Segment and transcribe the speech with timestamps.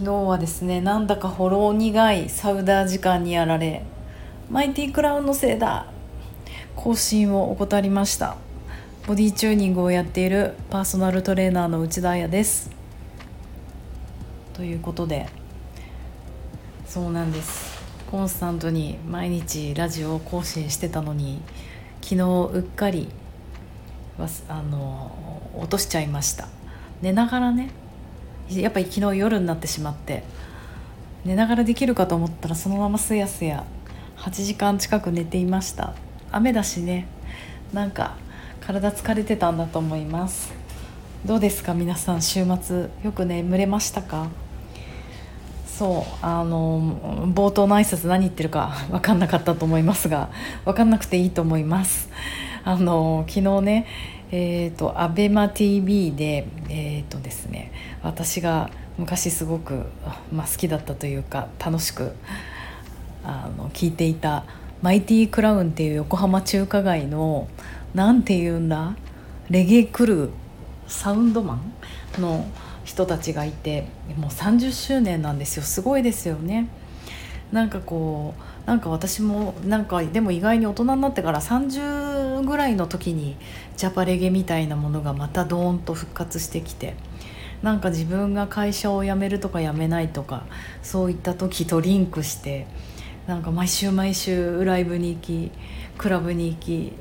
[0.00, 3.82] 昨日はですねなんだかほろ苦いサウダー時間にやられ
[4.48, 5.88] マイティクラウンのせいだ
[6.74, 8.38] 更新を怠りました。
[9.06, 12.70] ボディチューニングをやっているパーソナルトレーナーの内田彩です。
[14.54, 15.28] ということで
[16.86, 17.78] そうなんです。
[18.10, 21.42] コンスタントに毎日ラジオを更新してたのに
[22.00, 22.22] 昨日
[22.54, 23.10] うっかり
[24.48, 26.48] あの落としちゃいました。
[27.02, 27.68] 寝ながらね
[28.56, 30.24] やっぱり昨日夜になってしまって
[31.24, 33.64] 寝ながらできるかと思ったらそのまますやすや
[34.16, 35.94] 8時間近く寝ていました。
[36.32, 37.06] 雨だしね
[37.72, 38.16] なんか
[38.60, 40.52] 体疲れてたんだと思います。
[41.24, 44.28] どうですか皆さん週末よく眠れましたか？
[45.66, 50.30] そうあの冒頭の挨拶何言ってるか分かんなかったと思いますが
[50.64, 52.10] 分かんなくていいと思います。
[52.64, 53.86] あの昨日ね
[54.32, 59.86] えーと、アベマ t v で,、えーとですね、私が昔すごく、
[60.32, 62.12] まあ、好きだったというか楽しく
[63.24, 64.44] あの聞いていた
[64.82, 67.48] マイティクラウンっていう横浜中華街の
[67.94, 68.94] なんていうんだ
[69.48, 70.30] レゲエクルー
[70.86, 71.60] サウンドマ
[72.18, 72.46] ンの
[72.84, 76.68] 人たちがいてもう30周年なんですよすごいですよね。
[77.52, 78.34] なんかこ
[78.64, 82.09] うなんか私もなんかでも意外に大人になってから30
[82.42, 83.36] ぐらいの時に
[83.76, 86.94] ジャパレゲみたいなものがまたドーンと復活してきて
[87.62, 90.46] なんか自分が会社を辞めるとか辞めないとか
[90.82, 92.66] そういった時とリンクして
[93.26, 95.52] なんか毎週毎週ライブに行き
[95.98, 96.92] クラブに行き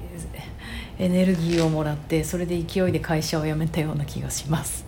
[0.97, 4.85] エネルギーをもらってそれで勢いで会社を辞めたような気がします。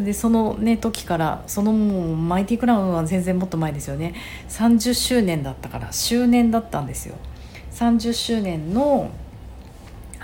[0.00, 4.14] でそのね時からそのもうマイティクラウンは全然もっと前ですよね
[4.50, 7.14] 30周年だったから周年だったんですよ
[7.72, 9.10] 30周年の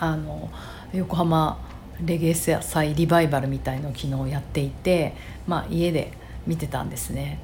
[0.02, 0.50] あの
[0.92, 1.56] 横浜
[2.04, 5.14] レゲエ祭リバイバルみたいのを昨日やっていて
[5.46, 6.12] まあ家で
[6.44, 7.38] 見てたんですね。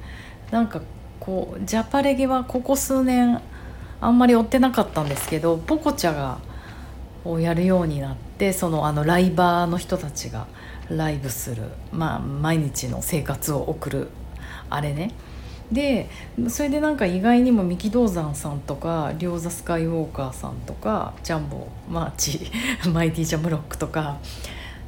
[0.51, 0.81] なんか
[1.21, 3.39] こうジャパレゲはここ数年
[4.01, 6.39] あんまり追ってなかったんですけどポコチャが
[7.23, 10.45] をやるようになってそのあのライバーの人たちが
[10.89, 14.09] ライブする、まあ、毎日の生活を送る
[14.69, 15.11] あれね。
[15.71, 16.09] で
[16.47, 22.51] それでなんか意外にも三木道山さんとか両座スカイウォーカーさんとかジャンボマーチ
[22.91, 24.17] マイティジャムロックとか、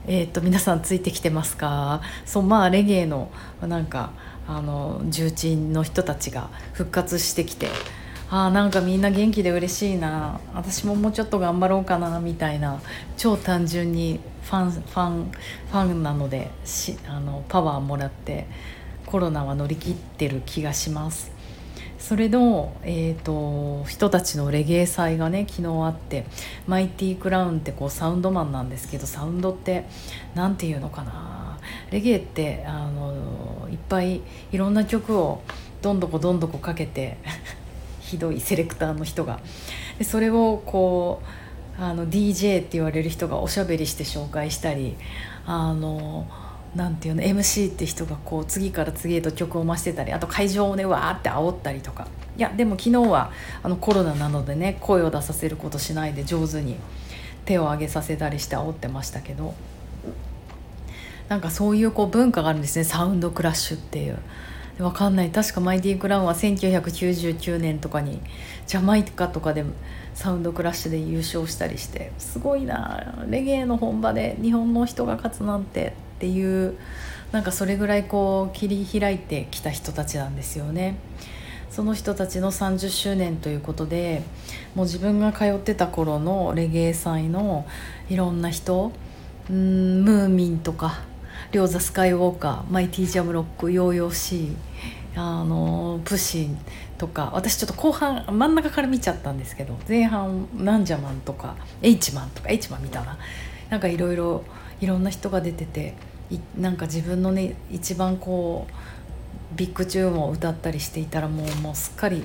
[0.08, 2.02] えーと、皆さんついてきてますか？
[2.26, 3.30] そうまあレゲエの
[3.62, 4.12] なんか
[4.48, 7.70] あの重鎮の人たちが復活してきて
[8.32, 10.40] あなんかみんな元気で嬉しいな。
[10.56, 12.82] 私ももうちょっと頑張ろうかなみたいな
[13.18, 15.32] 超単純にファンファン
[15.72, 18.48] ファンなのでしあのパワーもらって
[19.12, 21.32] コロナは乗り切ってる気がします。
[22.00, 26.26] それの、えーと、人たちのレゲエ祭がね昨日あって
[26.66, 29.86] マイティクラウンってこうサウンドマンなんですけどサウンドって
[30.34, 31.60] 何て言うのかな。
[31.92, 34.22] レゲエってあのいっぱい
[34.54, 35.42] いろんな曲を
[35.82, 37.18] どんどこどんどこかけて
[38.00, 39.42] ひどいセレクターの人が。
[40.00, 41.22] でそれをこ
[41.78, 44.96] うあの DJ って言われる人がおしゃべりして紹介したり
[45.46, 46.26] あの
[46.76, 52.08] なんていうの MC って人がこう次から次へと曲を増してたりあと会場をねわーって煽ったりとか。
[52.38, 56.78] いやでも昨日はあのコロナなのでね声を出させることしないで上手に
[57.44, 59.54] 手を挙げさせたりして煽ってましたけど。
[61.28, 64.18] なんかそういうこう文化があるんですねサウンドクラッシュっていう。
[64.80, 65.30] わかんない。
[65.32, 68.20] 確かマイティ・クラウンは1999年とかに
[68.66, 69.64] ジャマイカとかで
[70.14, 75.94] サウンドクラッシュで優勝したりしてすごいなレゲエの本場で日本の人が勝つなんて。
[76.22, 76.78] っていう
[77.32, 80.98] なんかそれぐらいこう切り開いてきた人たちなんですよね。
[81.72, 84.22] その人たちの30周年ということで
[84.76, 87.66] もう自分が通ってた頃のレゲエ祭の
[88.10, 88.92] いろんな人
[89.50, 91.00] うんムーミンとか
[91.54, 94.56] 両座スカイウォーカーマイティジャムロックヨーヨーシー
[95.16, 96.58] あのプシン
[96.98, 103.18] とか私ちょっと後半真ん中から見ちゃったんですけど前半ナンジャマンとか H マンとか H マン見たな
[103.70, 104.44] なんかいろいろ
[104.82, 105.94] いろんな人が出てて
[106.58, 112.24] なんか自分のね一番こうビッグチューンを歌ったりしていたらもうもうすっかり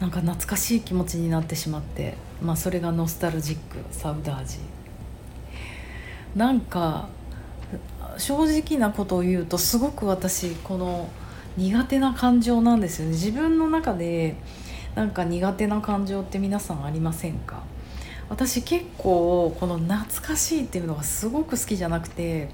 [0.00, 4.58] なんか懐かしい気持ちになってしまって、まあ、それがノスタルジックサウダージ
[6.34, 7.08] なんか
[8.18, 11.08] 正直なことを言うとすごく私この
[11.56, 13.12] 苦手な感情なんですよね。
[13.12, 14.36] 自分の中で
[14.94, 17.62] なんか苦手な感情って皆さんありませんか？
[18.28, 22.48] 私結構この懐かしいっていうのがすごく好きじゃなくて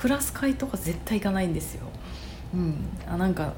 [0.00, 1.86] クラス会とか絶対行かないんですよ。
[2.54, 2.74] うん、
[3.06, 3.52] あなんか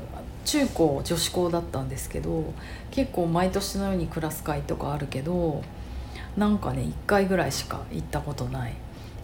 [0.45, 2.53] 中高女子校だったんですけど
[2.91, 5.63] 結構毎年のようにクラス会とかあるけど
[6.37, 8.75] なんかね1回ぐらいしか行ったことない。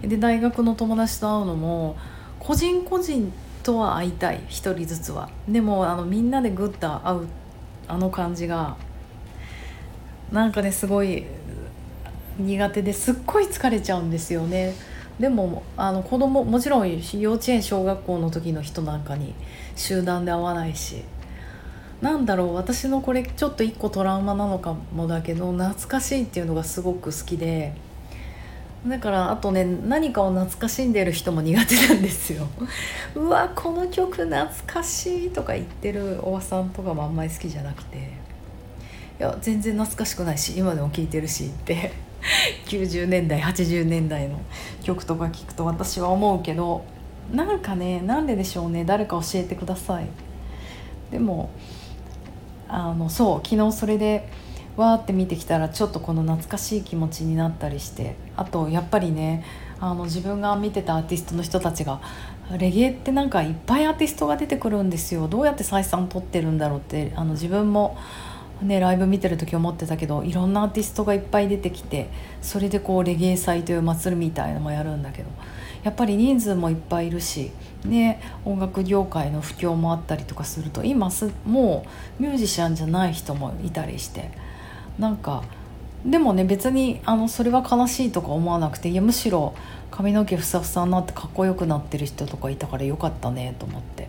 [0.01, 1.97] で大学の友達と会うのも
[2.39, 3.33] 個人個人
[3.65, 4.41] 人は会いたい。
[4.47, 5.29] 一人ずつは。
[5.49, 7.27] でもあのみんなでグッと会う
[7.89, 8.77] あの感じが
[10.31, 11.25] なんかねすごい
[12.39, 14.73] 苦手ですっごい疲れちゃうんですよね。
[15.19, 19.35] でもあの子供もちろん幼稚園小学校の時の人なんかに
[19.75, 21.03] 集団で会わないし。
[22.01, 27.75] なんだろう私のこれちょっと一個トラウマなのかもだけど懐かしいっていうのがすごく好きで。
[28.87, 32.47] だからあとね何かを懐かしんでる人も苦手なんですよ。
[33.17, 37.97] うわこの曲懐かしいとか言ってるおばさんとかもあんまり好きじゃなくて。
[37.97, 42.08] いや全然懐かしくないし今でも聴いてるしって。
[42.67, 44.41] 90年代80年代の
[44.83, 46.85] 曲とか聞くと私は思うけど
[47.33, 50.07] なんかねなんででしょうね誰か教えてください。
[51.11, 51.51] でも
[52.69, 54.29] あのそう昨日それで
[54.77, 59.45] わーって見てきたらちょっとこの懐かしい気持ちになったりしてあとやっぱりね
[59.81, 62.01] あの自分が見てたアーティストの人たちが
[62.57, 65.29] レゲエってなんかいっぱいアーティストが出てくるんですよ。
[65.29, 67.99] どうやって採算取ってるんだろうってあの自分も
[68.63, 72.11] ね、ライブ見てる時思ってたけどいろんなアーティストがいっぱい出てきて
[72.43, 75.29] それでこうレゲエ祭という祭りみたいのもやるんだけど
[75.85, 77.53] やっぱり人数もいっぱいいるし、
[77.85, 81.87] ね、音楽業界の不況もあったりとかすると今すも
[82.19, 84.33] うミュージシャンじゃない人もいたりして
[84.99, 85.45] なんか
[86.05, 89.55] でもね別にあのそれは悲しいとか思わなくていやむしろ
[89.93, 94.09] 髪の毛ふさふさになってかっこよくなってる人とかいたからよかったねと思って。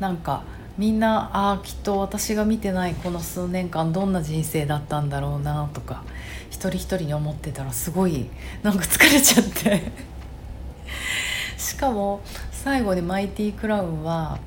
[0.00, 0.44] なんか
[0.78, 6.04] みんなあきっと私が見てないこの数年間どんな人生だったんだろうなとか
[6.50, 8.26] 一人一人に思ってたらすごい
[8.62, 9.90] なんか疲れちゃって。
[11.58, 12.20] しかも
[12.52, 14.38] 最後に Mighty Crown は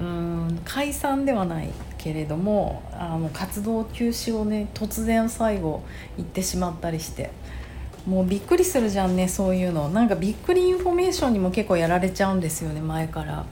[0.00, 5.82] うん解散ではないけれどもあの活動休止をね突然最後
[6.16, 7.30] 言ってしまったりして
[8.06, 9.88] もうびっくりするじゃんねそういうの。
[9.90, 13.44] なんかびっくりインフォメーションにも結構やられちゃうんですよね前から。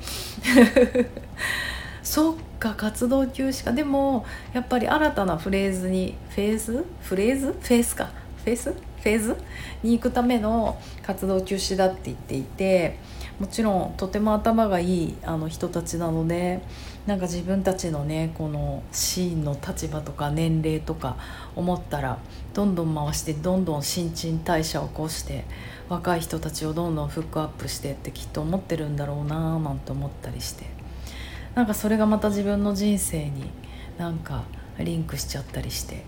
[2.07, 3.73] そっか活動休止か。
[3.73, 6.85] でもやっぱり新たなフレーズにフェーズ？
[7.03, 7.47] フレーズ？
[7.47, 8.11] フェーズか。
[8.45, 9.37] フェーズフェーズ？
[9.83, 12.97] に行くための活動休止だって言っていて
[13.41, 16.61] もちろんとても頭がいいあの人たちなので
[17.09, 21.17] なんか自分たちのねこのシーンの立場とか年齢とか
[21.57, 22.19] 思ったら
[22.55, 25.45] どんどん回してどんどん新陳代謝を起こして
[25.89, 30.76] 若い人たちをどんどんフックアップしてってきっと思ってるんだろうなーなんて思ったりして。
[31.57, 33.51] なんかそれがまた自分の人生に
[33.99, 34.45] なんか
[34.79, 36.05] リンクしちゃったりして。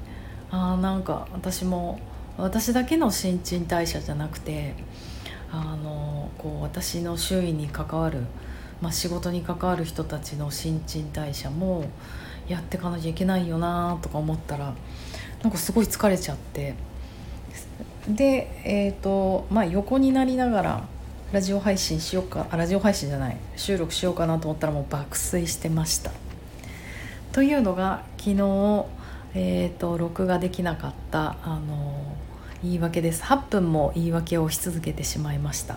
[0.51, 1.99] あなんか私も
[2.37, 4.75] 私だけの新陳代謝じゃなくて
[5.51, 8.21] あのこう私の周囲に関わる、
[8.81, 11.85] まあ、仕事に関わる人たちの新陳代謝も
[12.47, 14.75] やってかなきゃいけないよなとか思ったら
[15.43, 16.75] なんかすごい疲れちゃって。
[18.09, 20.89] でえっ、ー、とまあ横になりながら
[21.31, 26.11] ラジオ配信しようかあラジオ配信じゃない収録しようかなと思ったらもう爆睡してました。
[27.33, 28.87] というのが昨日、
[29.35, 32.17] えーと、録画できなかったあの
[32.63, 33.23] 言い訳です。
[33.25, 35.77] 8分も言い訳をし続けてしまいました。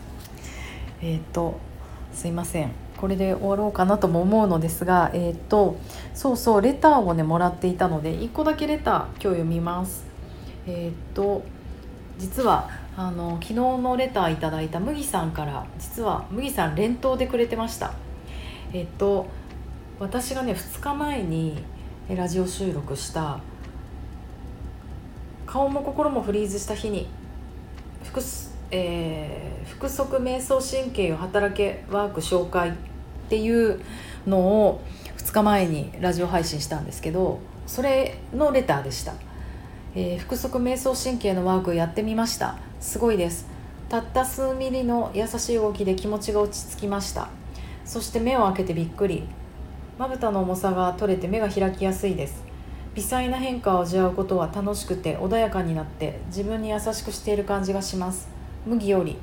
[1.01, 1.59] えっ、ー、と
[2.13, 2.71] すいません。
[2.95, 5.75] これで終わろうかなとも思うのですがえっ、ー、と
[6.13, 10.06] そうそうレターをねもらっていたので1個だけレター今日読みます。
[10.65, 11.44] えっ、ー、と
[12.18, 12.69] 実は
[13.01, 17.93] あの昨日のレターいただいた麦さんから実は麦さん連投でくれてました。
[18.74, 19.25] えっと
[20.00, 21.63] 私がね2日前に
[22.08, 23.39] ラジオ収録した
[25.48, 27.08] 顔も心もフリーズした日に
[28.03, 28.24] 腹,、
[28.70, 32.74] えー、腹側瞑想神経を働けワーク紹介っ
[33.29, 33.81] ていう
[34.27, 34.81] のを
[35.17, 39.13] 2日前にラジオ配信したんですけどそれのレターでした、
[39.93, 42.55] えー、腹側瞑想神経のワークやってみました。
[42.79, 43.45] すごいです。
[43.89, 47.27] たった数ミリの優しい動きで気持ちが落ち着きました。
[47.83, 49.24] そして目を開けてびっくり。
[49.98, 52.41] まぶたの重さが取れて目が開きやすいです。
[52.95, 58.29] 微細な変化を味わうことは楽しくて穏やかになって自分に優しくしている感じがします。
[58.65, 59.17] 麦より。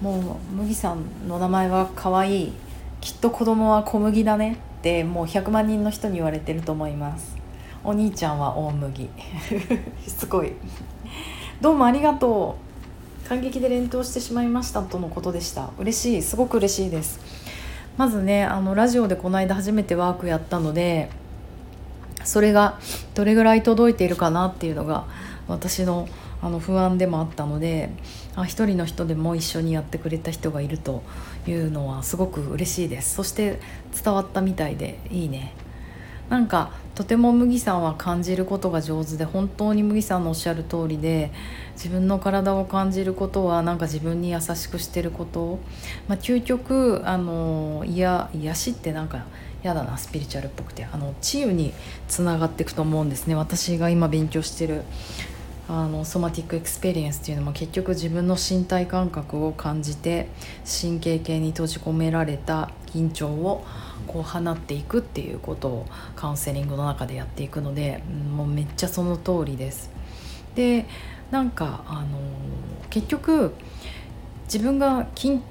[0.00, 0.18] も
[0.52, 2.52] う麦さんの名前は可愛い。
[3.00, 7.36] きっと子供は小麦だねってもう100万人の人に言われてると思います。
[7.84, 9.08] お兄ちゃんは大麦。
[10.06, 10.52] しつこい。
[11.60, 12.56] どうもありがと
[13.24, 13.28] う。
[13.28, 15.70] 感激で連投してしまいましたとのことでした。
[15.78, 16.22] 嬉しい。
[16.22, 17.20] すごく嬉しいです。
[17.98, 21.10] まずねあのラジオでこの間初めてワークやったので
[22.22, 22.78] それが
[23.14, 25.04] どれぐらい届いているかなっていうのが
[25.48, 26.08] 私の
[26.40, 27.90] あの不安でもあったので
[28.36, 31.02] あ一人の人でも一緒にやってくれた人がいると
[31.48, 33.16] いうのはすごく嬉しいです。
[33.16, 33.58] そして
[34.04, 35.52] 伝わったみたいでいいね。
[36.28, 41.30] なんかとても麦さんは感じることが上手で本当に麦さんのおっしゃる通りで
[41.74, 45.58] 自分の体を感じることはなんか自分に優しくしてること、
[46.08, 49.24] まあ、究極あのいや癒しってなんか
[49.62, 51.72] 嫌だなスピリチュアルっぽくてあの治癒に
[52.08, 53.34] つながっていくと思うんですね。
[53.34, 54.82] 私が今勉強してる
[55.68, 60.28] あの Somatic Experience っていうのも結局自分の身体感覚を感じて
[60.64, 63.64] 神経系に閉じ込められた緊張を
[64.06, 68.02] こう放っていくっていうことをカウンセリングの中でやっていくので
[68.34, 69.90] もうめっちゃその通りです。
[70.54, 70.86] で
[71.30, 72.18] なんかあの
[72.88, 73.54] 結局
[74.44, 75.42] 自分が緊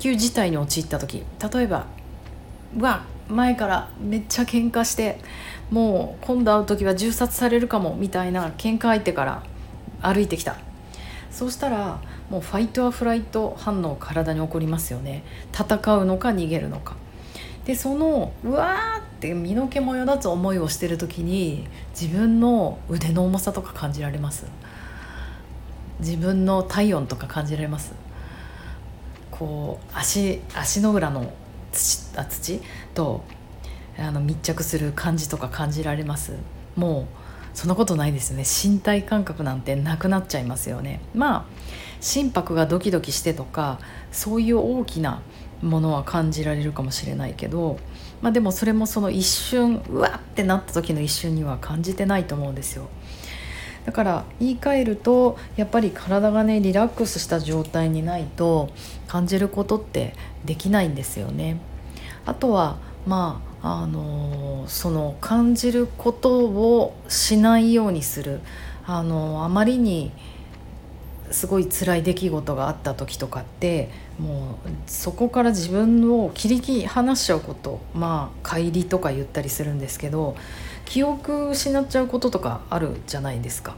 [0.00, 1.86] 急事態に陥った時例えば
[2.76, 5.18] うわ前からめっちゃ喧嘩して
[5.70, 9.42] もう今度会う時は銃殺されるかもみたいな喧嘩相手から
[10.02, 10.56] 歩いてきた。
[11.30, 15.22] そうしたらもうファイトアフライト反応体に起こりますよね。
[15.52, 16.96] 戦うのか逃げるのか。
[17.64, 21.68] でそのうわーって身の毛もよだつ思いをしてる時に
[21.98, 24.46] 自分の腕の重さとか感じられます。
[26.00, 27.92] 自分の体温とか感じられます。
[29.30, 31.32] こう足足の裏の
[31.72, 32.60] 土あ土？
[32.94, 33.22] と
[33.98, 36.34] あの密着する感じとか感じられます。
[36.76, 37.06] もう
[37.52, 38.44] そんなことないですね。
[38.44, 41.00] 身体感覚なんてなくなっちゃいますよね。
[41.14, 41.44] まあ
[42.00, 43.78] 心拍がドキドキしてとか
[44.12, 45.20] そういう大きな
[45.60, 47.78] ものは感じられるかもしれないけど、
[48.22, 52.88] まあ、でもそれもその一瞬うわってなった時の一瞬には感じてないと思うんですよ。
[53.84, 58.70] だから言い換えるとやっぱり体がねリラックスした状態にないと
[59.08, 61.60] 感じることってできないんですよね
[62.26, 63.50] あとはまあ
[63.82, 68.40] あのその感じることをしないようにする
[68.86, 70.12] あのあまりに
[71.30, 80.36] すごい辛い出来事があった時とかってもうそこから自分を切り離しちゃうことまあ帰りとか言ったりするんですけど
[80.86, 83.76] 記憶失っちゃうこととかあるじゃないですか。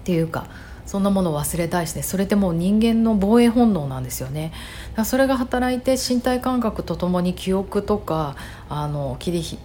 [0.00, 0.46] っていうか
[0.90, 4.50] そんなものを忘れたいしねそれってもう人間の防衛本能なんですよね。
[4.50, 8.34] だからそれが働いて身体感覚とともに記憶とか
[8.68, 9.58] あの切り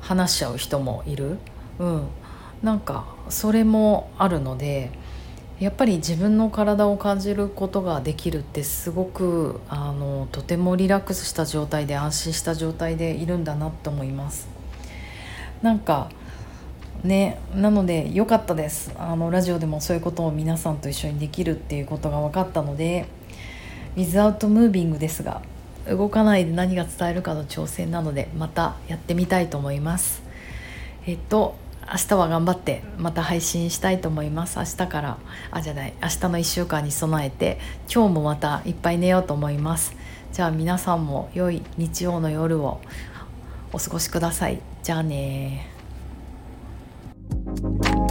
[0.00, 1.36] 離しちゃう人もいる。
[1.78, 2.06] うん。
[2.62, 4.90] なんかそれもあるので
[5.60, 14.48] やっぱり自分の体を感じることができるってすごくあのとてもリラックスした状態で安心した状態でいるんだなと思います。
[15.60, 16.08] なんか
[17.04, 18.90] ねなので良かったです。
[18.98, 23.06] あのラジオでもそういうことを皆さんと一緒にできるっていうことが分かったので
[23.94, 25.42] without moving ですが
[25.88, 30.22] 動かないで何が伝えるかの挑戦なのでまたやってみたいと思います。
[31.06, 31.56] えっと
[31.86, 34.58] 明日は頑張ってまた配信したいと思います。
[34.58, 35.18] 明日から
[35.50, 37.58] あじゃない明日の1週間に備えて
[37.94, 39.94] 今日もまたいっぱい寝ようと思います。
[40.32, 42.80] じゃあ皆さんも良い日曜の夜を
[43.72, 44.60] お過ごしください。
[44.82, 45.73] じゃあね
[47.64, 48.03] you